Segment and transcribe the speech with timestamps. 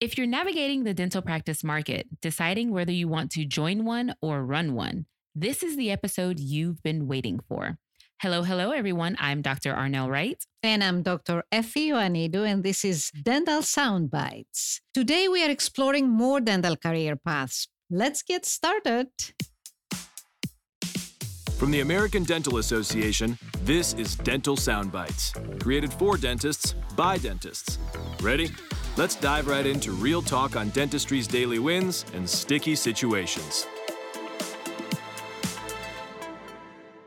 [0.00, 4.42] If you're navigating the dental practice market, deciding whether you want to join one or
[4.42, 7.76] run one, this is the episode you've been waiting for.
[8.22, 9.14] Hello, hello, everyone.
[9.20, 9.74] I'm Dr.
[9.74, 10.42] Arnell Wright.
[10.62, 11.42] And I'm Dr.
[11.52, 14.80] Effie Ioannidou, and this is Dental Sound Bites.
[14.94, 17.68] Today we are exploring more dental career paths.
[17.90, 19.08] Let's get started.
[21.58, 27.78] From the American Dental Association, this is Dental Sound Bites, created for dentists by dentists.
[28.22, 28.48] Ready?
[29.00, 33.66] Let's dive right into real talk on dentistry's daily wins and sticky situations.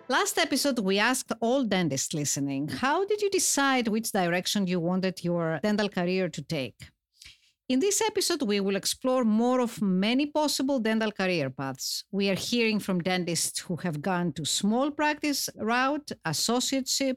[0.07, 5.23] Last episode, we asked all dentists listening how did you decide which direction you wanted
[5.23, 6.89] your dental career to take?
[7.70, 12.04] In this episode, we will explore more of many possible dental career paths.
[12.12, 17.16] We are hearing from dentists who have gone to small practice route, associateship,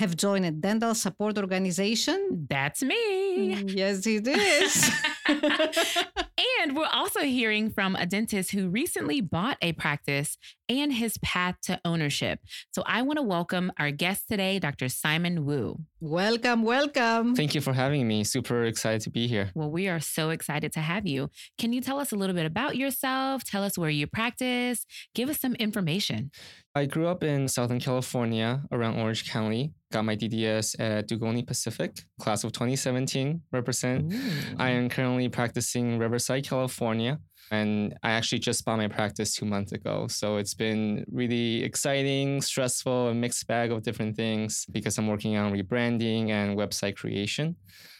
[0.00, 2.46] have joined a dental support organization.
[2.50, 3.54] That's me.
[3.54, 4.90] Mm, yes, it is.
[5.28, 10.36] and we're also hearing from a dentist who recently bought a practice
[10.68, 12.40] and his path to ownership.
[12.72, 14.88] So I want to welcome our guest today, Dr.
[14.88, 15.80] Simon Wu.
[16.00, 17.34] Welcome, welcome.
[17.34, 18.24] Thank you for having me.
[18.24, 19.50] Super excited to be here.
[19.54, 21.30] Well, we are so excited to have you.
[21.58, 23.44] Can you tell us a little bit about yourself?
[23.44, 24.86] Tell us where you practice.
[25.14, 26.30] Give us some information.
[26.74, 29.72] I grew up in Southern California around Orange County.
[29.92, 34.12] Got my DDS at Dugoni Pacific, class of 2017, represent.
[34.12, 34.18] Ooh.
[34.58, 37.20] I am currently practicing Riverside, California.
[37.54, 40.06] And I actually just bought my practice two months ago.
[40.08, 45.36] So it's been really exciting, stressful, a mixed bag of different things because I'm working
[45.36, 47.56] on rebranding and website creation.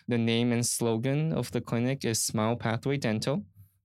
[0.09, 3.45] The name and slogan of the clinic is Smile Pathway Dental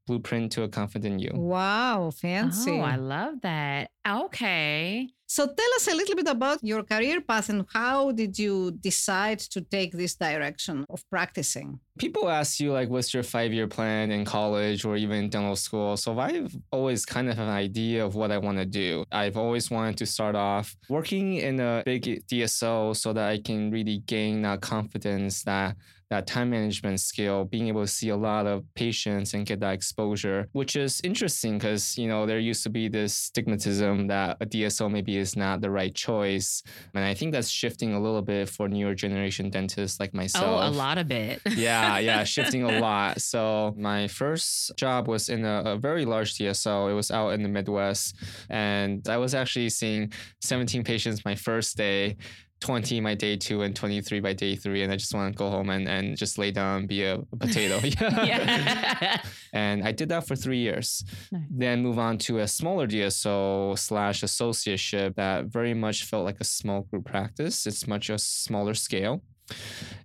[0.09, 1.31] blueprint to a confident you.
[1.35, 2.71] Wow, fancy.
[2.71, 3.91] Oh, I love that.
[4.07, 5.07] Okay.
[5.27, 9.37] So tell us a little bit about your career path and how did you decide
[9.53, 11.79] to take this direction of practicing?
[11.99, 15.95] People ask you like what's your 5-year plan in college or even dental school.
[15.97, 19.05] So I've always kind of have an idea of what I want to do.
[19.11, 23.69] I've always wanted to start off working in a big DSO so that I can
[23.69, 25.75] really gain that confidence that
[26.09, 29.73] that time management skill, being able to see a lot of patients and get that
[29.73, 34.45] exposure, which is interesting because, you know, there used to be this stigmatism that a
[34.45, 36.63] DSO maybe is not the right choice.
[36.95, 40.45] And I think that's shifting a little bit for newer generation dentists like myself.
[40.45, 41.41] Oh, a lot of it.
[41.45, 43.21] yeah, yeah, shifting a lot.
[43.21, 46.89] So my first job was in a, a very large DSO.
[46.89, 48.15] It was out in the Midwest.
[48.49, 50.11] And I was actually seeing
[50.41, 52.17] 17 patients my first day
[52.61, 55.49] 20 my day two and 23 by day three and i just want to go
[55.49, 57.79] home and, and just lay down and be a, a potato
[58.25, 59.21] yeah.
[59.53, 61.41] and i did that for three years nice.
[61.49, 66.43] then move on to a smaller dso slash associateship that very much felt like a
[66.43, 69.21] small group practice it's much a smaller scale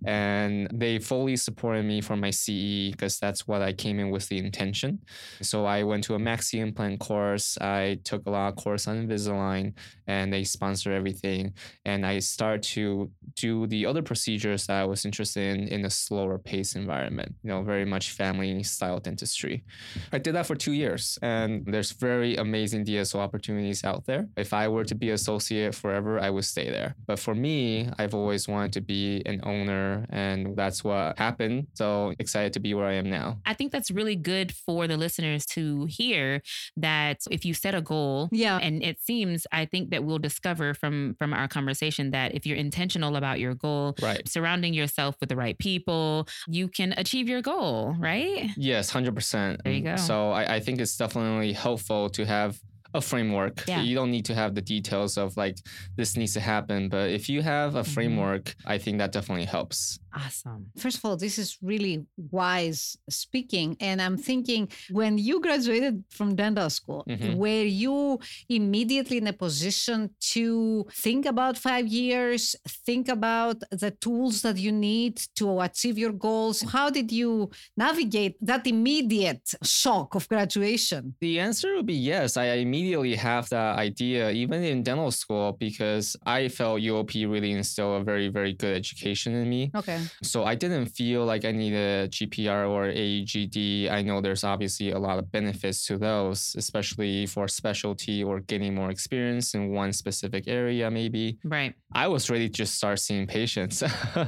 [0.05, 4.29] and they fully supported me for my CE because that's what I came in with
[4.29, 4.99] the intention.
[5.41, 7.57] So I went to a maxi implant course.
[7.59, 9.73] I took a lot of course on Invisalign
[10.07, 11.53] and they sponsor everything.
[11.85, 15.89] And I start to do the other procedures that I was interested in in a
[15.89, 19.63] slower pace environment, you know, very much family style dentistry.
[20.11, 24.27] I did that for two years and there's very amazing DSO opportunities out there.
[24.37, 26.95] If I were to be associate forever, I would stay there.
[27.07, 31.67] But for me, I've always wanted to be an owner and that's what happened.
[31.73, 33.39] So excited to be where I am now.
[33.45, 36.41] I think that's really good for the listeners to hear
[36.77, 38.59] that if you set a goal, yeah.
[38.61, 42.57] and it seems I think that we'll discover from from our conversation that if you're
[42.57, 44.27] intentional about your goal, right.
[44.27, 48.49] surrounding yourself with the right people, you can achieve your goal, right?
[48.57, 49.63] Yes, 100%.
[49.63, 49.95] There you go.
[49.95, 52.59] So I, I think it's definitely helpful to have
[52.95, 53.63] a framework.
[53.67, 53.81] Yeah.
[53.81, 55.57] You don't need to have the details of like
[55.95, 57.91] this needs to happen, but if you have a mm-hmm.
[57.91, 59.99] framework, I think that definitely helps.
[60.15, 60.67] Awesome.
[60.77, 63.75] First of all, this is really wise speaking.
[63.81, 67.35] And I'm thinking when you graduated from dental school, mm-hmm.
[67.35, 72.55] were you immediately in a position to think about five years,
[72.85, 76.61] think about the tools that you need to achieve your goals?
[76.61, 81.15] How did you navigate that immediate shock of graduation?
[81.19, 82.37] The answer would be yes.
[82.37, 88.01] I immediately have that idea, even in dental school, because I felt UOP really instilled
[88.01, 89.71] a very, very good education in me.
[89.75, 90.04] Okay.
[90.21, 93.89] So I didn't feel like I needed a GPR or AEGD.
[93.89, 98.75] I know there's obviously a lot of benefits to those, especially for specialty or getting
[98.75, 101.37] more experience in one specific area, maybe.
[101.43, 101.73] Right.
[101.93, 103.81] I was ready to just start seeing patients.
[104.15, 104.27] uh,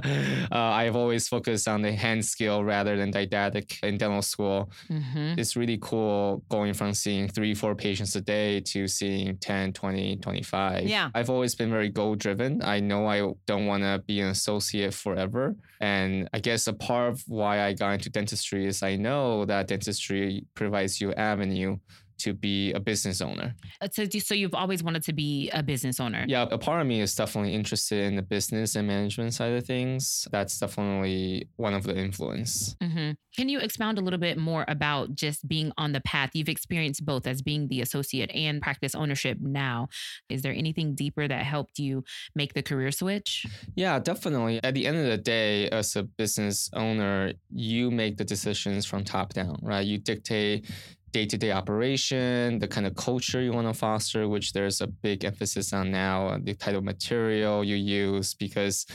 [0.52, 4.72] I've always focused on the hand skill rather than didactic in dental school.
[4.90, 5.38] Mm-hmm.
[5.38, 9.74] It's really cool going from seeing three, four patients a day day to seeing 10,
[9.74, 10.84] 20, 25.
[10.84, 11.10] Yeah.
[11.14, 12.62] I've always been very goal driven.
[12.62, 15.56] I know I don't want to be an associate forever.
[15.80, 19.68] And I guess a part of why I got into dentistry is I know that
[19.68, 21.78] dentistry provides you avenue
[22.20, 23.56] to be a business owner.
[23.82, 26.26] Uh, So, so you've always wanted to be a business owner.
[26.28, 29.66] Yeah, a part of me is definitely interested in the business and management side of
[29.66, 30.28] things.
[30.32, 32.76] That's definitely one of the influence.
[32.82, 36.32] hmm Can you expound a little bit more about just being on the path?
[36.34, 39.90] You've experienced both as being the associate and practice ownership now.
[40.30, 42.04] Is there anything deeper that helped you
[42.36, 43.46] make the career switch?
[43.76, 44.60] Yeah, definitely.
[44.64, 49.04] At the end of the day, as a business owner, you make the decisions from
[49.04, 49.86] top down, right?
[49.86, 50.66] You dictate
[51.12, 54.88] day to day operation, the kind of culture you want to foster, which there's a
[54.88, 58.34] big emphasis on now, uh, the type of material you use.
[58.34, 58.86] Because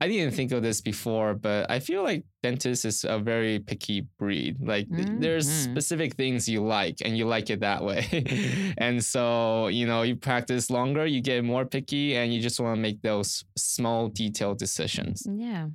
[0.00, 4.06] I didn't think of this before, but I feel like dentists is a very picky
[4.18, 4.56] breed.
[4.60, 8.74] Like th- there's specific things you like, and you like it that way.
[8.78, 12.76] and so, you know, you practice longer, you get more picky, and you just want
[12.76, 15.26] to make those small, detailed decisions.
[15.28, 15.68] Yeah.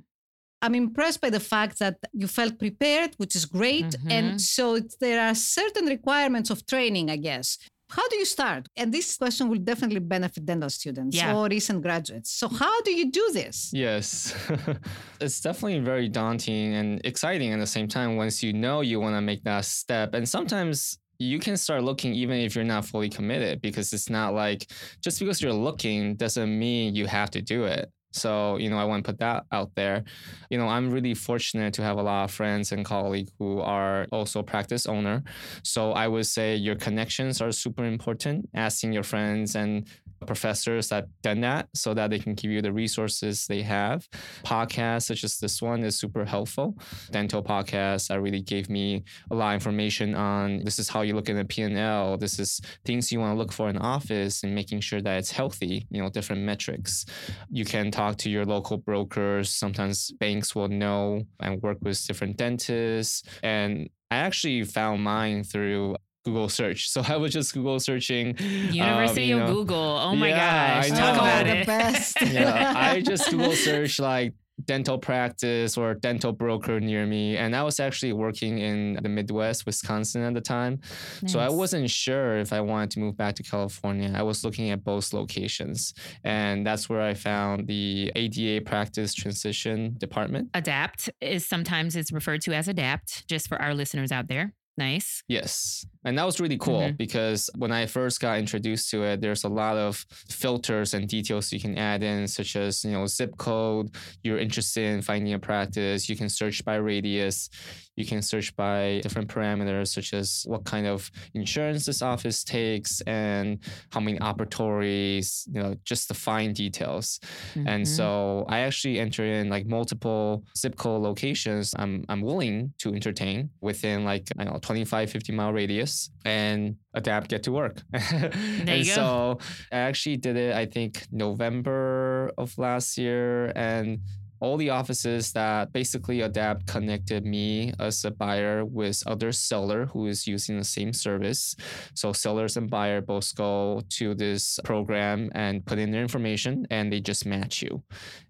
[0.62, 3.90] I'm impressed by the fact that you felt prepared, which is great.
[3.90, 4.10] Mhm.
[4.16, 7.58] And so it's- there are certain requirements of training, I guess.
[7.90, 8.62] How do you start?
[8.76, 11.36] And this question will definitely benefit dental students Yeah.
[11.36, 12.30] or recent graduates.
[12.40, 13.70] So, how do you do this?
[13.86, 14.08] Yes.
[15.20, 19.14] it's definitely very daunting and exciting at the same time once you know you want
[19.16, 20.14] to make that step.
[20.14, 24.32] And sometimes you can start looking even if you're not fully committed because it's not
[24.34, 24.70] like
[25.04, 27.90] just because you're looking doesn't mean you have to do it.
[28.12, 30.04] So, you know, I want to put that out there.
[30.50, 34.06] You know, I'm really fortunate to have a lot of friends and colleagues who are
[34.12, 35.22] also practice owner.
[35.62, 38.48] So I would say your connections are super important.
[38.54, 39.86] Asking your friends and
[40.22, 44.08] professors that done that so that they can give you the resources they have.
[44.44, 46.76] Podcasts such as this one is super helpful.
[47.10, 51.14] Dental podcasts that really gave me a lot of information on this is how you
[51.14, 52.16] look at a P&L.
[52.16, 55.30] This is things you want to look for in office and making sure that it's
[55.30, 57.04] healthy, you know, different metrics.
[57.50, 59.50] You can talk to your local brokers.
[59.50, 63.22] Sometimes banks will know and work with different dentists.
[63.42, 66.88] And I actually found mine through Google search.
[66.88, 68.36] So I was just Google searching.
[68.38, 69.76] um, University you of Google.
[69.76, 70.98] Oh my Yeah, I gosh.
[70.98, 71.66] Talk about the it.
[71.66, 72.16] best.
[72.32, 74.34] yeah, I just Google search like
[74.66, 77.36] dental practice or dental broker near me.
[77.36, 80.80] And I was actually working in the Midwest, Wisconsin at the time.
[81.26, 84.12] So I wasn't sure if I wanted to move back to California.
[84.14, 85.94] I was looking at both locations.
[86.22, 90.50] And that's where I found the ADA practice transition department.
[90.54, 94.52] Adapt is sometimes it's referred to as adapt, just for our listeners out there.
[94.78, 95.22] Nice.
[95.28, 95.84] Yes.
[96.04, 96.96] And that was really cool Mhm.
[96.96, 101.52] because when I first got introduced to it, there's a lot of filters and details
[101.52, 105.38] you can add in, such as, you know, zip code, you're interested in finding a
[105.38, 107.50] practice, you can search by radius,
[107.96, 113.00] you can search by different parameters, such as what kind of insurance this office takes
[113.02, 113.58] and
[113.90, 117.20] how many operatories, you know, just the fine details.
[117.54, 117.86] And Mhm.
[117.86, 123.50] so I actually enter in like multiple zip code locations I'm, I'm willing to entertain
[123.60, 127.82] within like, I don't know, 25, 50 mile radius and adapt, get to work.
[127.92, 128.92] and you go.
[128.94, 129.38] so
[129.70, 133.52] I actually did it, I think, November of last year.
[133.56, 134.00] And
[134.42, 140.08] all the offices that basically adapt connected me as a buyer with other seller who
[140.08, 141.54] is using the same service.
[141.94, 146.92] So sellers and buyer both go to this program and put in their information and
[146.92, 147.82] they just match you.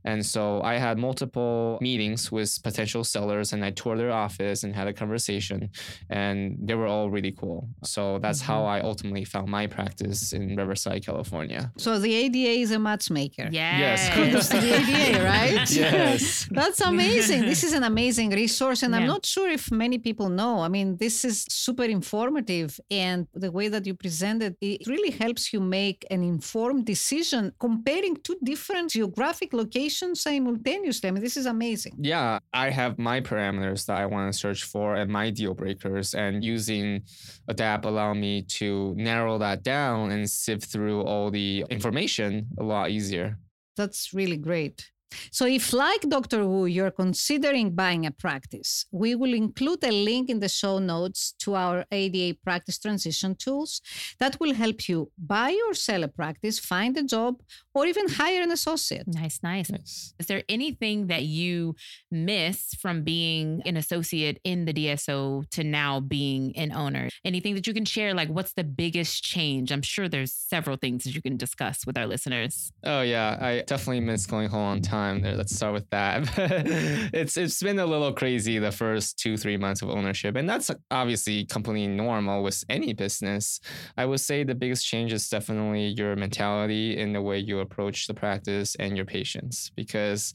[0.05, 4.75] And so i had multiple meetings with potential sellers and i toured their office and
[4.75, 5.71] had a conversation
[6.11, 7.69] and they were all really cool.
[7.85, 8.75] So that's how mm-hmm.
[8.75, 11.73] i ultimately found my practice in riverside california.
[11.79, 13.49] So, the ADA is a matchmaker.
[13.51, 14.13] Yes.
[14.15, 15.69] Kudos to the ADA, right?
[16.05, 17.41] yes That's amazing.
[17.53, 18.83] this is an amazing resource.
[18.83, 20.61] And I'm not sure if many people know.
[20.61, 22.79] I mean, this is super informative.
[22.91, 27.53] And the way that you present it, it really helps you make an informed decision
[27.59, 31.09] comparing two different geographic locations simultaneously.
[31.09, 31.95] I mean, this is amazing.
[31.99, 36.15] yeah, I have my parameters that I want to search for and my deal breakers,
[36.15, 37.03] and using
[37.49, 42.91] Adapt allow me to narrow that down and sift through all the information a lot
[42.91, 43.39] easier.
[43.77, 44.92] That's really great.
[45.31, 46.47] So, if like Dr.
[46.47, 51.35] Wu, you're considering buying a practice, we will include a link in the show notes
[51.41, 53.81] to our ADA practice transition tools
[54.19, 57.41] that will help you buy or sell a practice, find a job,
[57.75, 59.07] or even hire an associate.
[59.07, 59.71] Nice, nice.
[59.71, 60.15] Nice.
[60.19, 61.75] Is there anything that you
[62.11, 67.09] miss from being an associate in the DSO to now being an owner?
[67.25, 68.15] Anything that you can share?
[68.15, 69.73] Like, what's the biggest change?
[69.73, 72.73] I'm sure there's several things that you can discuss with our listeners.
[72.85, 75.02] Oh yeah, I definitely miss going home on time.
[75.03, 75.23] Time.
[75.23, 76.23] Let's start with that.
[77.13, 80.71] it's it's been a little crazy the first two three months of ownership, and that's
[80.91, 83.61] obviously completely normal with any business.
[83.97, 88.07] I would say the biggest change is definitely your mentality in the way you approach
[88.07, 90.35] the practice and your patients, because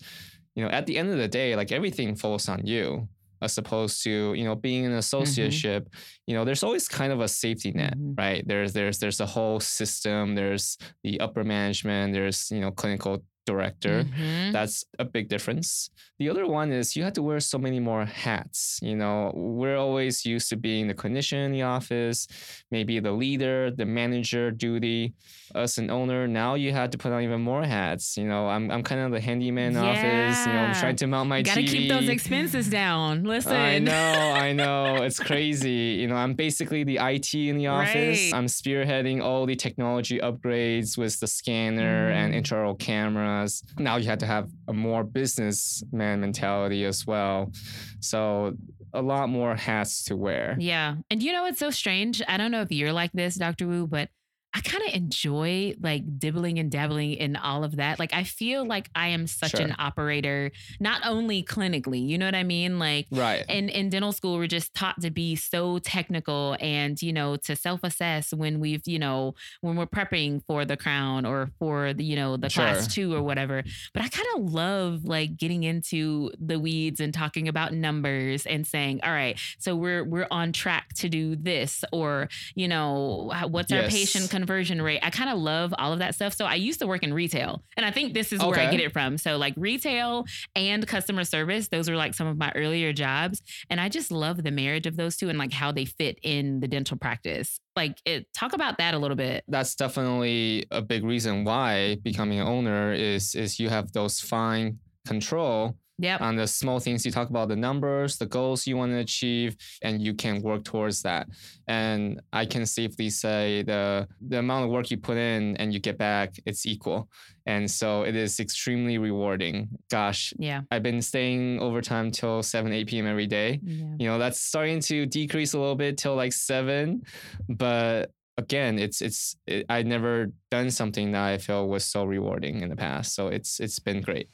[0.55, 3.07] you know at the end of the day, like everything falls on you
[3.39, 6.25] as opposed to you know being an associateship mm-hmm.
[6.25, 8.15] you know there's always kind of a safety net mm-hmm.
[8.17, 13.21] right there's there's there's a whole system there's the upper management there's you know clinical
[13.47, 14.03] director.
[14.03, 14.51] Mm-hmm.
[14.51, 15.89] That's a big difference.
[16.19, 18.79] The other one is you have to wear so many more hats.
[18.81, 22.27] You know, we're always used to being the clinician in the office,
[22.69, 25.13] maybe the leader, the manager duty.
[25.55, 28.17] As an owner, now you have to put on even more hats.
[28.17, 29.83] You know, I'm, I'm kind of the handyman yeah.
[29.91, 30.45] office.
[30.45, 31.69] You know, I'm trying to mount my Gotta TV.
[31.69, 33.23] keep those expenses down.
[33.33, 33.53] Listen.
[33.53, 35.03] I know, I know.
[35.03, 35.97] It's crazy.
[36.01, 37.95] You know, I'm basically the IT in the office.
[37.95, 38.31] Right.
[38.33, 42.15] I'm spearheading all the technology upgrades with the scanner mm.
[42.15, 43.36] and intraoral camera
[43.77, 47.51] now you have to have a more businessman mentality as well.
[47.99, 48.53] So
[48.93, 50.55] a lot more hats to wear.
[50.59, 50.95] Yeah.
[51.09, 52.21] And you know what's so strange?
[52.27, 53.67] I don't know if you're like this, Dr.
[53.67, 54.09] Wu, but
[54.53, 57.99] I kind of enjoy like dibbling and dabbling in all of that.
[57.99, 59.61] Like I feel like I am such sure.
[59.61, 62.79] an operator, not only clinically, you know what I mean?
[62.79, 63.45] Like right.
[63.49, 67.55] in, in dental school, we're just taught to be so technical and, you know, to
[67.55, 72.15] self-assess when we've, you know, when we're prepping for the crown or for the, you
[72.15, 72.63] know, the sure.
[72.63, 73.63] class two or whatever.
[73.93, 78.65] But I kind of love like getting into the weeds and talking about numbers and
[78.65, 83.71] saying, all right, so we're we're on track to do this or, you know, what's
[83.71, 83.83] yes.
[83.83, 84.99] our patient conversion rate.
[85.01, 86.35] I kind of love all of that stuff.
[86.35, 88.49] So I used to work in retail, and I think this is okay.
[88.49, 89.17] where I get it from.
[89.17, 90.25] So like retail
[90.55, 93.41] and customer service, those are like some of my earlier jobs,
[93.71, 96.59] and I just love the marriage of those two and like how they fit in
[96.59, 97.59] the dental practice.
[97.75, 99.43] Like it, talk about that a little bit.
[99.47, 104.79] That's definitely a big reason why becoming an owner is is you have those fine
[105.07, 106.21] control Yep.
[106.21, 109.57] On the small things, you talk about the numbers, the goals you want to achieve,
[109.81, 111.27] and you can work towards that.
[111.67, 115.79] And I can safely say the the amount of work you put in and you
[115.79, 117.09] get back, it's equal.
[117.45, 119.69] And so it is extremely rewarding.
[119.89, 120.61] Gosh, yeah.
[120.69, 123.07] I've been staying overtime till 7, 8 p.m.
[123.07, 123.59] every day.
[123.63, 123.85] Yeah.
[123.97, 127.03] You know, that's starting to decrease a little bit till like seven.
[127.47, 132.61] But again, it's it's it, I never done something that I feel was so rewarding
[132.61, 133.15] in the past.
[133.15, 134.29] So it's it's been great.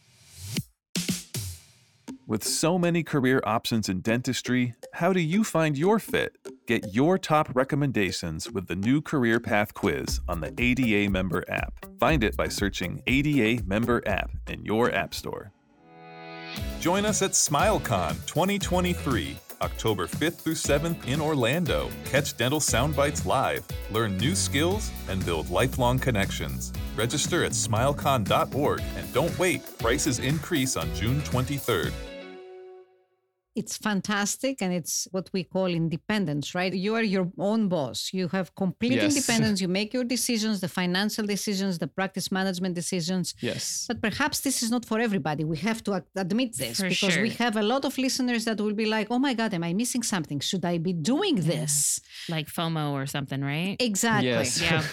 [2.25, 6.37] With so many career options in dentistry, how do you find your fit?
[6.67, 11.85] Get your top recommendations with the new Career Path quiz on the ADA Member app.
[11.99, 15.51] Find it by searching ADA Member app in your App Store.
[16.79, 21.89] Join us at SmileCon 2023, October 5th through 7th in Orlando.
[22.05, 26.71] Catch dental soundbites live, learn new skills, and build lifelong connections.
[26.95, 31.91] Register at smilecon.org and don't wait, prices increase on June 23rd
[33.55, 36.73] it's fantastic and it's what we call independence right?
[36.73, 38.09] You are your own boss.
[38.11, 39.15] You have complete yes.
[39.15, 39.61] independence.
[39.63, 43.33] You make your decisions the financial decisions the practice management decisions.
[43.39, 43.85] Yes.
[43.87, 45.43] But perhaps this is not for everybody.
[45.43, 47.21] We have to admit this for because sure.
[47.21, 49.73] we have a lot of listeners that will be like oh my god am i
[49.73, 50.39] missing something?
[50.39, 52.01] Should i be doing this?
[52.27, 53.75] Like fomo or something right?
[53.79, 54.29] Exactly.
[54.29, 54.61] Yes.
[54.61, 54.83] yeah.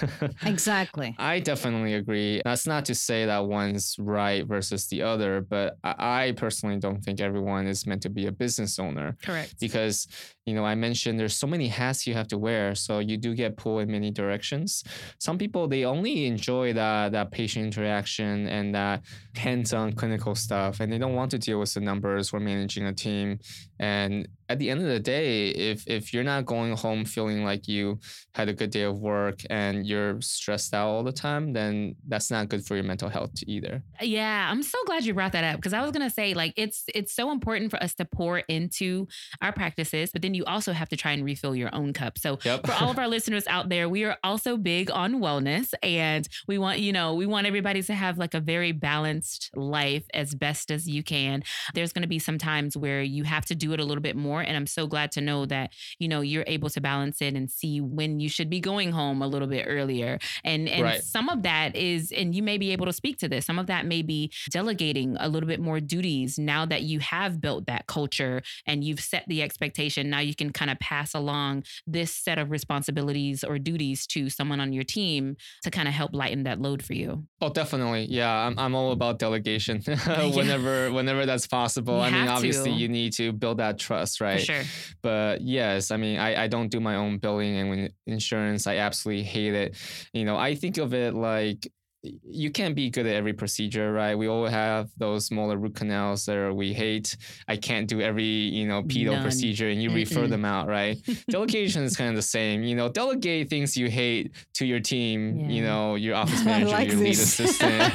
[0.55, 1.14] Exactly.
[1.19, 2.43] I definitely agree.
[2.45, 7.21] That's not to say that one's right versus the other but i personally don't think
[7.21, 9.16] everyone is meant to be a business business owner.
[9.23, 9.54] Correct.
[9.61, 10.09] Because,
[10.45, 12.75] you know, I mentioned there's so many hats you have to wear.
[12.75, 14.83] So you do get pulled in many directions.
[15.19, 19.02] Some people, they only enjoy that, that patient interaction and that
[19.37, 20.80] hands-on clinical stuff.
[20.80, 23.38] And they don't want to deal with the numbers or managing a team.
[23.78, 27.69] And at the end of the day, if if you're not going home feeling like
[27.69, 28.00] you
[28.35, 32.33] had a good day of work and you're stressed out all the time, then that's
[32.33, 33.80] not good for your mental health either.
[34.02, 36.52] Uh, yeah, I'm so glad you brought that up because I was gonna say like
[36.57, 39.07] it's it's so important for us to pour into
[39.40, 42.19] our practices, but then you also have to try and refill your own cup.
[42.19, 42.66] So yep.
[42.66, 46.59] for all of our listeners out there, we are also big on wellness and we
[46.59, 50.73] want, you know, we want everybody to have like a very balanced life as best
[50.73, 51.45] as you can.
[51.73, 54.39] There's gonna be some times where you have to do it a little bit more
[54.40, 54.49] more.
[54.49, 57.50] And I'm so glad to know that, you know, you're able to balance it and
[57.50, 60.18] see when you should be going home a little bit earlier.
[60.44, 61.02] And and right.
[61.02, 63.66] some of that is, and you may be able to speak to this, some of
[63.66, 67.87] that may be delegating a little bit more duties now that you have built that
[67.87, 70.11] culture and you've set the expectation.
[70.11, 74.61] Now you can kind of pass along this set of responsibilities or duties to someone
[74.61, 77.26] on your team to kind of help lighten that load for you.
[77.40, 78.06] Oh, definitely.
[78.09, 78.30] Yeah.
[78.30, 81.97] I'm, I'm all about delegation whenever, whenever that's possible.
[81.97, 82.76] You I mean, obviously to.
[82.76, 84.30] you need to build that trust, right?
[84.33, 84.41] Right?
[84.41, 84.63] For sure.
[85.03, 89.25] But yes, I mean, I, I don't do my own billing and insurance, I absolutely
[89.25, 89.77] hate it.
[90.13, 91.71] You know, I think of it like
[92.02, 94.14] you can't be good at every procedure, right?
[94.16, 97.14] We all have those smaller root canals that we hate.
[97.47, 99.23] I can't do every, you know, pedo None.
[99.23, 100.30] procedure and you refer Mm-mm.
[100.30, 100.97] them out, right?
[101.28, 102.62] Delegation is kind of the same.
[102.62, 106.88] You know, delegate things you hate to your team, you know, your office manager, like
[106.88, 107.83] your lead assistant.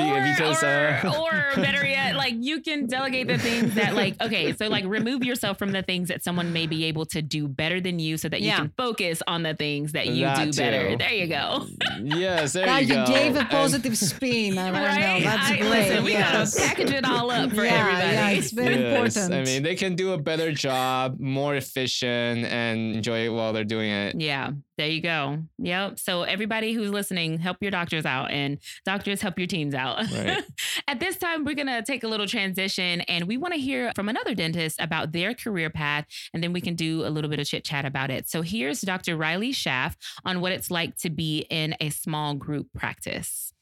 [0.00, 1.30] or, because, or, uh, or
[1.62, 5.58] better yet, like you can delegate the things that like okay, so like remove yourself
[5.58, 8.40] from the things that someone may be able to do better than you so that
[8.40, 8.56] you Yeah.
[8.56, 10.90] can focus on the things that you That do better.
[10.90, 10.96] too.
[10.98, 11.66] There you go.
[12.02, 13.06] Yes, there Ah, you you go.
[13.06, 14.58] gave a And- positive spin.
[14.58, 14.80] I don't know.
[14.86, 15.22] right?
[15.22, 15.70] That's I- great.
[15.70, 16.54] Listen, we yes.
[16.54, 18.12] gotta package it all up for Yeah, everybody.
[18.14, 19.34] yeah, it's very Yes, important.
[19.48, 23.64] I mean, they can do a better job, more efficient, and enjoy it while they're
[23.64, 24.16] doing it.
[24.20, 24.50] Yeah,
[24.80, 25.36] there you go.
[25.58, 25.98] Yep.
[25.98, 28.56] So everybody who's listening, help your doctors out and
[28.86, 30.10] doctors help your teams out.
[30.10, 30.42] Right.
[30.88, 33.92] At this time, we're going to take a little transition and we want to hear
[33.94, 37.38] from another dentist about their career path and then we can do a little bit
[37.38, 38.26] of chit chat about it.
[38.26, 39.18] So here's Dr.
[39.18, 43.52] Riley Schaff on what it's like to be in a small group practice.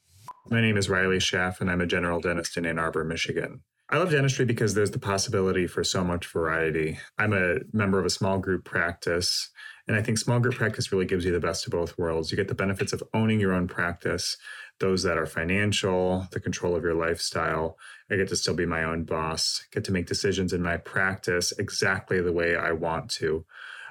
[0.49, 3.59] My name is Riley Schaff, and I'm a general dentist in Ann Arbor, Michigan.
[3.91, 6.97] I love dentistry because there's the possibility for so much variety.
[7.17, 9.49] I'm a member of a small group practice,
[9.89, 12.29] and I think small group practice really gives you the best of both worlds.
[12.29, 14.37] You get the benefits of owning your own practice,
[14.79, 17.75] those that are financial, the control of your lifestyle.
[18.09, 21.53] I get to still be my own boss, get to make decisions in my practice
[21.57, 23.45] exactly the way I want to.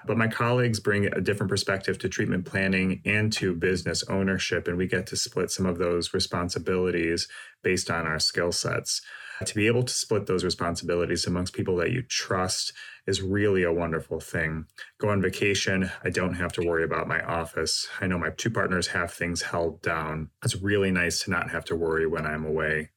[0.07, 4.79] But my colleagues bring a different perspective to treatment planning and to business ownership, and
[4.79, 7.27] we get to split some of those responsibilities
[7.65, 9.03] based on our skill sets.
[9.45, 12.73] To be able to split those responsibilities amongst people that you trust
[13.09, 14.67] is really a wonderful thing.
[14.99, 17.89] Go on vacation, I don't have to worry about my office.
[18.03, 20.29] I know my two partners have things held down.
[20.45, 22.91] It's really nice to not have to worry when I'm away.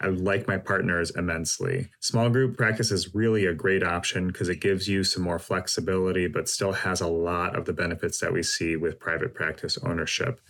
[0.00, 1.90] I like my partners immensely.
[1.98, 6.28] Small group practice is really a great option because it gives you some more flexibility,
[6.28, 10.40] but still has a lot of the benefits that we see with private practice ownership.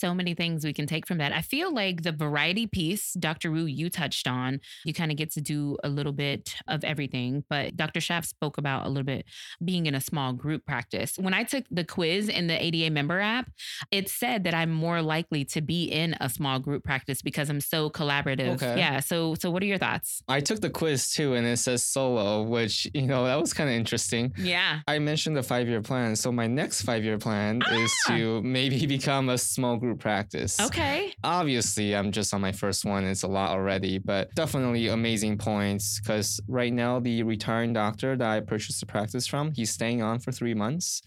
[0.00, 1.32] So many things we can take from that.
[1.32, 3.50] I feel like the variety piece, Dr.
[3.50, 7.44] Wu, you touched on, you kind of get to do a little bit of everything.
[7.48, 8.00] But Dr.
[8.00, 9.26] Schaff spoke about a little bit
[9.64, 11.16] being in a small group practice.
[11.18, 13.50] When I took the quiz in the ADA member app,
[13.90, 17.60] it said that I'm more likely to be in a small group practice because I'm
[17.60, 18.54] so collaborative.
[18.54, 18.78] Okay.
[18.78, 19.00] Yeah.
[19.00, 20.22] So, so what are your thoughts?
[20.28, 23.68] I took the quiz too, and it says solo, which, you know, that was kind
[23.68, 24.32] of interesting.
[24.38, 24.80] Yeah.
[24.88, 26.16] I mentioned the five year plan.
[26.16, 28.16] So my next five year plan is Ah!
[28.16, 30.60] to maybe become a small group practice.
[30.60, 31.09] Okay.
[31.22, 33.04] Obviously, I'm just on my first one.
[33.04, 38.26] It's a lot already, but definitely amazing points because right now, the retiring doctor that
[38.28, 41.02] I purchased the practice from, he's staying on for three months.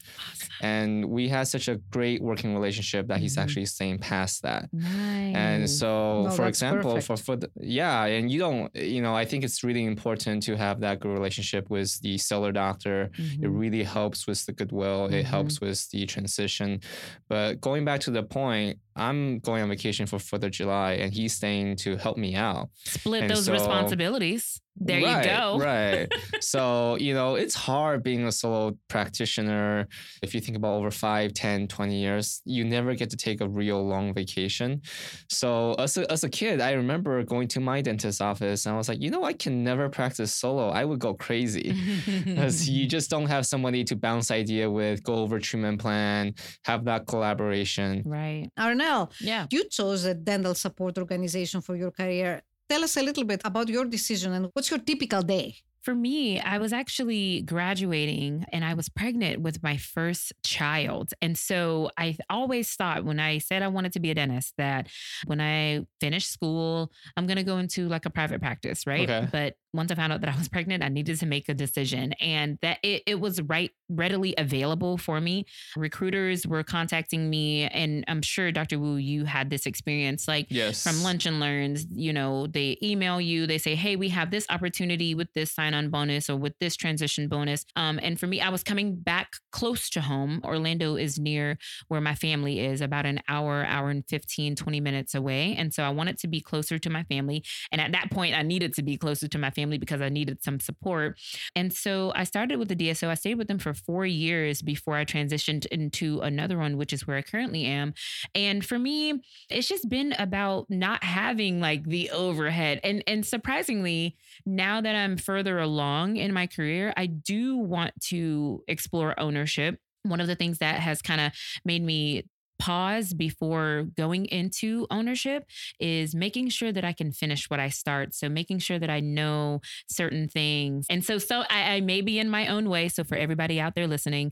[0.62, 3.42] And we had such a great working relationship that he's Mhm.
[3.44, 4.72] actually staying past that.
[4.72, 5.36] Nice.
[5.36, 7.08] And so, No, for example, perfect.
[7.08, 10.56] for for the, yeah, and you don't, you know, I think it's really important to
[10.58, 13.10] have that good relationship with the seller doctor.
[13.18, 13.60] It Mhm.
[13.60, 15.08] really helps with the goodwill.
[15.08, 15.30] It Mhm.
[15.36, 16.82] helps with the transition.
[17.30, 21.14] But going back to the point, I'm going on vacation for Fourth of July, and
[21.14, 22.70] he's staying to help me out.
[22.86, 24.62] split and those so- responsibilities.
[24.76, 25.58] There Right, you go.
[25.60, 26.12] Right.
[26.42, 29.88] so, you know, it's hard being a solo practitioner.
[30.24, 33.48] If you think about over 5, 10, 20 years, you never get to take a
[33.48, 34.82] real long vacation.
[35.30, 38.78] So, as a, as a kid, I remember going to my dentist's office and I
[38.78, 40.70] was like, you know, I can never practice solo.
[40.70, 41.76] I would go crazy.
[42.26, 46.34] Because you just don't have somebody to bounce idea with, go over treatment plan,
[46.66, 48.02] have that collaboration.
[48.06, 48.50] right.
[48.60, 49.46] Arnell, Yeah.
[49.52, 52.42] you chose a dental support organization for your career.
[52.70, 55.56] Tell us a little bit about your decision and what's your typical day?
[55.82, 61.12] For me, I was actually graduating and I was pregnant with my first child.
[61.22, 64.88] And so I always thought when I said I wanted to be a dentist that
[65.26, 69.10] when I finish school, I'm going to go into like a private practice, right?
[69.10, 69.28] Okay.
[69.30, 72.14] But once I found out that I was pregnant, I needed to make a decision
[72.14, 75.46] and that it, it was right readily available for me.
[75.76, 78.80] Recruiters were contacting me and I'm sure Dr.
[78.80, 80.84] Wu you had this experience like Yes.
[80.84, 84.46] from lunch and learns you know they email you they say hey we have this
[84.50, 88.50] opportunity with this sign-on bonus or with this transition bonus um, and for me i
[88.50, 91.58] was coming back close to home orlando is near
[91.88, 95.84] where my family is about an hour hour and 15 20 minutes away and so
[95.84, 98.84] i wanted to be closer to my family and at that point i needed to
[98.84, 101.20] be closer to my family because i needed some support.
[101.56, 104.96] And so i started with the dso i stayed with them for four years before
[104.96, 107.94] i transitioned into another one which is where i currently am.
[108.36, 112.80] And for me it's just been about not having like the overhead.
[112.84, 118.64] And and surprisingly now that i'm further along in my career i do want to
[118.68, 119.80] explore ownership.
[120.04, 121.32] One of the things that has kind of
[121.64, 122.26] made me
[122.64, 125.46] pause before going into ownership
[125.82, 128.16] is making sure that I can finish what I start.
[128.16, 130.86] So making sure that I know certain things.
[130.90, 132.88] And so so I, I may be in my own way.
[132.88, 134.32] So for everybody out there listening,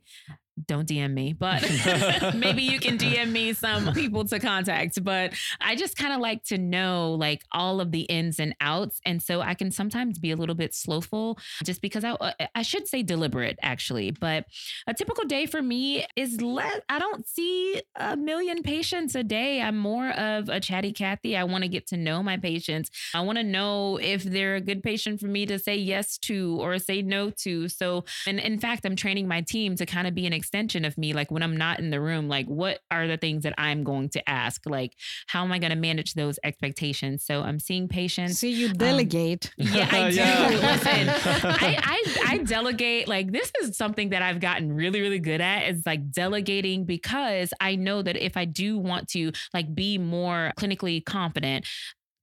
[0.68, 1.62] don't DM me, but
[2.36, 5.04] maybe you can DM me some people to contact.
[5.04, 9.00] But I just kind of like to know like all of the ins and outs.
[9.06, 12.62] And so I can sometimes be a little bit slowful just because I, uh, I
[12.62, 14.12] should say deliberate actually.
[14.12, 14.46] But
[14.88, 19.62] a typical day for me is less, I don't see a million patients a day.
[19.62, 21.38] I'm more of a chatty Cathy.
[21.38, 22.92] I want to get to know my patients.
[23.14, 26.58] I want to know if they're a good patient for me to say yes to
[26.60, 27.68] or say no to.
[27.70, 30.98] So, and in fact, I'm training my team to kind of be an extension of
[30.98, 31.14] me.
[31.14, 34.10] Like when I'm not in the room, like what are the things that I'm going
[34.10, 34.62] to ask?
[34.66, 34.94] Like,
[35.28, 37.24] how am I going to manage those expectations?
[37.24, 38.40] So I'm seeing patients.
[38.40, 39.50] See, you um, delegate.
[39.58, 40.16] Um, yeah, I do.
[40.18, 40.50] yeah.
[40.50, 41.10] Listen,
[41.50, 43.08] I, I, I delegate.
[43.08, 47.54] Like this is something that I've gotten really, really good at is like delegating because
[47.62, 51.66] I know that if I do want to like be more clinically confident,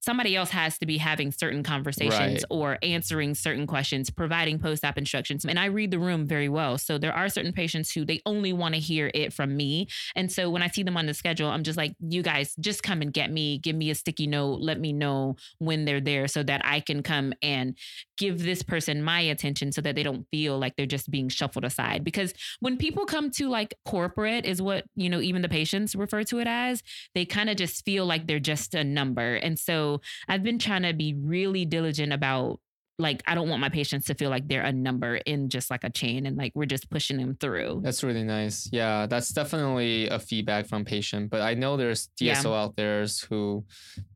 [0.09, 2.43] somebody else has to be having certain conversations right.
[2.49, 5.45] or answering certain questions, providing post op instructions.
[5.45, 6.79] And I read the room very well.
[6.79, 9.87] So there are certain patients who they only want to hear it from me.
[10.15, 12.81] And so when I see them on the schedule, I'm just like, you guys just
[12.81, 16.27] come and get me, give me a sticky note, let me know when they're there
[16.27, 17.77] so that I can come and
[18.17, 21.65] give this person my attention so that they don't feel like they're just being shuffled
[21.65, 22.03] aside.
[22.03, 26.23] Because when people come to like corporate, is what, you know, even the patients refer
[26.23, 26.81] to it as,
[27.13, 29.35] they kind of just feel like they're just a number.
[29.35, 32.59] And so I've been trying to be really diligent about
[32.99, 35.85] like I don't want my patients to feel like they're a number in just like
[35.85, 37.79] a chain and like we're just pushing them through.
[37.81, 38.69] That's really nice.
[38.71, 41.29] Yeah, that's definitely a feedback from patient.
[41.29, 42.61] But I know there's DSO yeah.
[42.61, 43.63] out there who,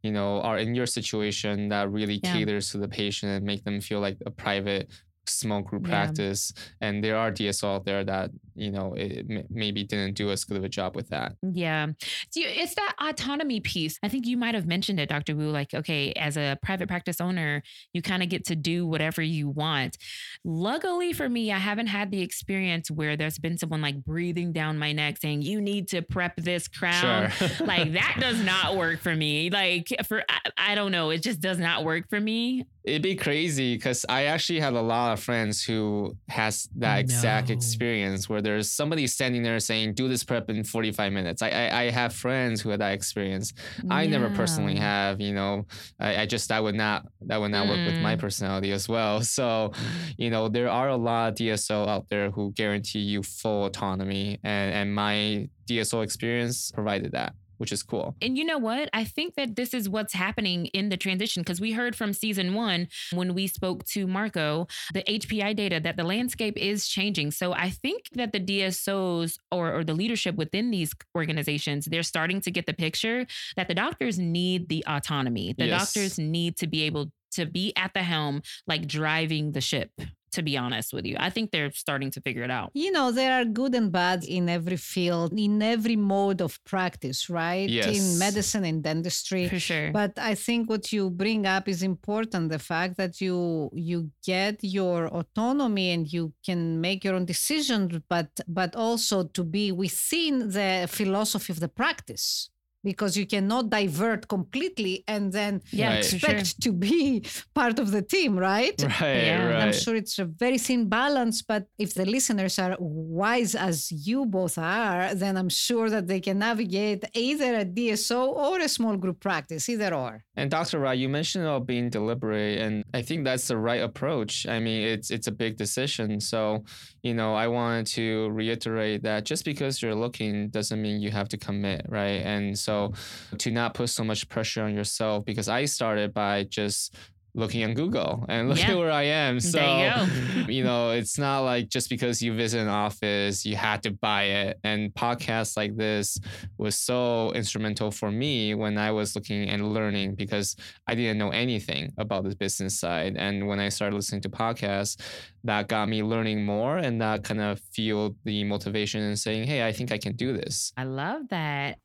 [0.03, 2.33] you know, are in your situation that really yeah.
[2.33, 4.89] caters to the patient and make them feel like a private
[5.25, 6.03] small group yeah.
[6.03, 10.43] practice and there are DSO out there that you know it maybe didn't do as
[10.43, 11.35] good of a job with that.
[11.41, 11.87] Yeah.
[12.35, 13.99] It's that autonomy piece.
[14.03, 17.19] I think you might have mentioned it dr wu like okay as a private practice
[17.19, 17.63] owner
[17.93, 19.97] you kind of get to do whatever you want.
[20.43, 24.77] Luckily for me i haven't had the experience where there's been someone like breathing down
[24.77, 27.29] my neck saying you need to prep this crown.
[27.31, 27.65] Sure.
[27.65, 29.49] like that does not work for me.
[29.49, 31.09] Like for I, I don't know.
[31.09, 32.65] It just does not work for me.
[32.83, 37.47] It'd be crazy because I actually have a lot of friends who has that exact
[37.47, 37.55] no.
[37.55, 41.81] experience where there's somebody standing there saying, "Do this prep in 45 minutes." I I,
[41.81, 43.53] I have friends who had that experience.
[43.83, 43.93] Yeah.
[43.93, 45.19] I never personally have.
[45.19, 45.65] You know,
[45.99, 47.69] I, I, just that would not that would not mm.
[47.69, 48.19] work with my mm.
[48.19, 49.21] personality as well.
[49.33, 49.71] So,
[50.15, 54.39] you know, there are a lot of DSO out there who guarantee you full autonomy,
[54.43, 58.13] and and my DSO experience provided that which is cool.
[58.21, 58.89] And you know what?
[58.91, 62.53] I think that this is what's happening in the transition because we heard from season
[62.53, 67.31] one when we spoke to Marko, the HPI data that the landscape is changing.
[67.31, 72.41] So I think that the DSOs or, or the leadership within these organizations, they're starting
[72.41, 75.55] to get the picture that the doctors need the autonomy.
[75.57, 75.93] The yes.
[75.93, 79.89] doctors need to be able to be at the helm, like driving the ship
[80.33, 81.15] to be honest with you.
[81.19, 82.71] I think they're starting to figure it out.
[82.73, 87.29] You know, there are good and bad in every field, in every mode of practice,
[87.29, 87.69] right?
[87.69, 87.87] Yes.
[87.97, 89.47] In medicine and dentistry.
[89.47, 89.91] For sure.
[89.91, 94.55] But I think what you bring up is important, the fact that you you get
[94.63, 100.49] your autonomy and you can make your own decisions, but but also to be within
[100.57, 102.49] the philosophy of the practice
[102.83, 106.55] because you cannot divert completely and then yeah, expect sure.
[106.61, 108.81] to be part of the team, right?
[109.03, 109.45] Right, yeah.
[109.45, 109.63] right.
[109.63, 114.25] I'm sure it's a very thin balance, but if the listeners are wise as you
[114.25, 118.95] both are, then I'm sure that they can navigate either a DSO or a small
[118.97, 120.23] group practice, either or.
[120.35, 120.79] And Dr.
[120.79, 124.47] Ra, you mentioned about being deliberate, and I think that's the right approach.
[124.47, 126.19] I mean, it's it's a big decision.
[126.19, 126.63] So,
[127.01, 131.29] you know, I wanted to reiterate that just because you're looking doesn't mean you have
[131.29, 132.21] to commit, right?
[132.33, 136.43] And so so to not put so much pressure on yourself, because I started by
[136.43, 136.95] just
[137.35, 138.71] looking on Google and look yeah.
[138.71, 139.39] at where I am.
[139.39, 143.83] So, you, you, know, it's not like just because you visit an office, you had
[143.83, 144.59] to buy it.
[144.63, 146.19] And podcasts like this
[146.57, 150.55] was so instrumental for me when I was looking and learning because
[150.87, 153.15] I didn't know anything about the business side.
[153.17, 154.99] And when I started listening to podcasts,
[155.45, 159.65] that got me learning more and that kind of fueled the motivation and saying, hey,
[159.65, 160.71] I think I can do this.
[160.77, 161.79] I love that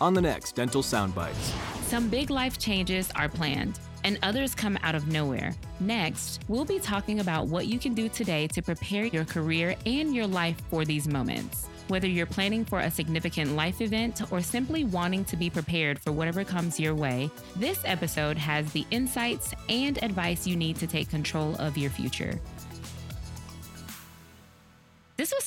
[0.00, 1.52] on the next Dental Soundbites.
[1.82, 5.54] Some big life changes are planned, and others come out of nowhere.
[5.80, 10.14] Next, we'll be talking about what you can do today to prepare your career and
[10.14, 11.68] your life for these moments.
[11.88, 16.12] Whether you're planning for a significant life event or simply wanting to be prepared for
[16.12, 21.08] whatever comes your way, this episode has the insights and advice you need to take
[21.08, 22.38] control of your future.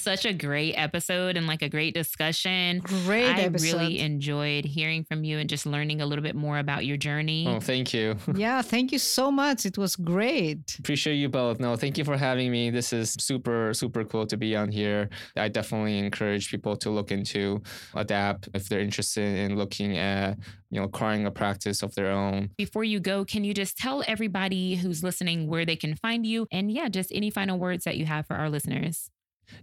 [0.02, 2.80] This was such a great episode and like a great discussion.
[2.80, 3.78] Great I episode.
[3.78, 7.46] really enjoyed hearing from you and just learning a little bit more about your journey.
[7.48, 8.16] Oh, thank you.
[8.36, 9.66] yeah, thank you so much.
[9.66, 10.76] It was great.
[10.80, 11.60] Appreciate you both.
[11.60, 12.72] No, thank you for having me.
[12.72, 15.10] This is super, super cool to be on here.
[15.38, 17.62] I definitely encourage people to look into
[17.94, 20.38] ADAPT if they're interested in looking at,
[20.72, 22.50] you know, acquiring a practice of their own.
[22.58, 26.48] Before you go, can you just tell everybody who's listening where they can find you?
[26.52, 29.12] And yeah, just any final words that you have for our listeners.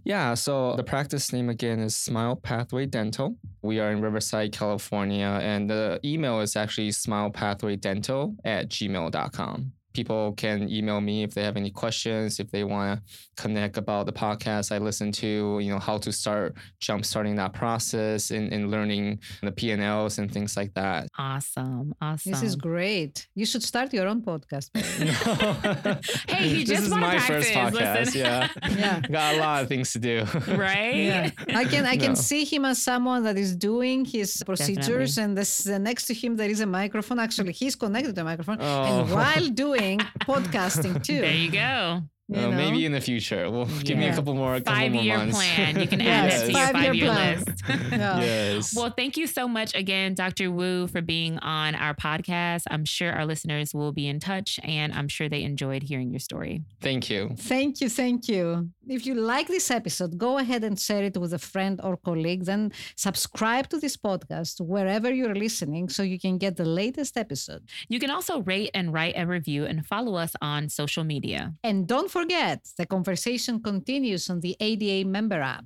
[0.03, 3.35] Yeah, so the practice name again is Smile Pathway Dental.
[3.61, 10.69] We are in Riverside, California, and the email is actually smilepathwaydental at gmail.com people can
[10.69, 14.71] email me if they have any questions, if they want to connect about the podcast
[14.71, 19.19] I listen to, you know, how to start jump starting that process and, and learning
[19.41, 21.07] the P&Ls and things like that.
[21.17, 21.93] Awesome.
[22.01, 22.31] Awesome.
[22.31, 23.27] This is great.
[23.35, 24.69] You should start your own podcast.
[26.29, 28.05] hey, you just this is my first podcast.
[28.05, 28.21] Listen.
[28.21, 28.47] Yeah.
[28.69, 29.01] yeah.
[29.01, 30.25] Got a lot of things to do.
[30.65, 30.95] right?
[30.95, 31.31] Yeah.
[31.55, 32.15] I can I can No.
[32.29, 36.35] see him as someone that is doing his procedures and this uh, next to him
[36.35, 37.19] there is a microphone.
[37.19, 38.57] Actually, he's connected to a microphone.
[38.59, 38.83] Oh.
[38.83, 41.21] And while doing podcasting too.
[41.21, 42.01] There you go.
[42.27, 43.49] you Uh, maybe in the future.
[43.49, 45.35] Well, give me a couple more, couple Five more year months.
[45.35, 45.79] plan.
[45.79, 47.91] You can add Yes, that to your five-year five year list.
[47.91, 48.19] Yeah.
[48.21, 48.75] Yes.
[48.75, 50.51] Well, thank you so much again, Dr.
[50.51, 52.63] Wu, for being on our podcast.
[52.69, 56.19] I'm sure our listeners will be in touch and I'm sure they enjoyed hearing your
[56.19, 56.61] story.
[56.81, 57.31] Thank you.
[57.37, 58.69] Thank you, thank you.
[58.89, 62.45] If you like this episode, go ahead and share it with a friend or colleague.
[62.45, 67.69] Then subscribe to this podcast wherever you're listening so you can get the latest episode.
[67.87, 71.53] You can also rate and write a review and follow us on social media.
[71.63, 75.65] And don't forget, the conversation continues on the ADA member app.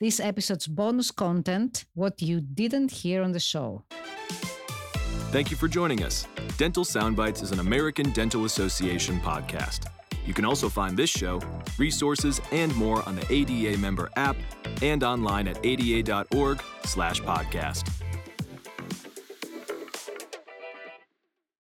[0.00, 3.84] This episode's bonus content, what you didn't hear on the show.
[5.30, 6.26] Thank you for joining us.
[6.56, 9.86] Dental Soundbites is an American Dental Association podcast.
[10.24, 11.40] You can also find this show,
[11.78, 14.36] resources, and more on the ADA member app
[14.82, 17.90] and online at ada.org/podcast.